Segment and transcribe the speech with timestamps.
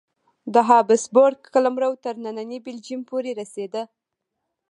[0.53, 3.83] د هابسبورګ قلمرو تر ننني بلجیم پورې رسېده.